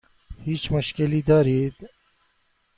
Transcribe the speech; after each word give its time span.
هیچ 0.45 0.71
مشکلی 0.71 1.21
دارید؟ 1.21 1.73